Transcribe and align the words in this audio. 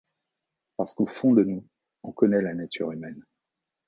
Parce 0.77 0.95
qu’au 0.95 1.05
fond 1.05 1.35
de 1.35 1.43
nous, 1.43 1.63
on 2.01 2.11
connaît 2.11 2.41
la 2.41 2.55
nature 2.55 2.91
humaine. 2.91 3.23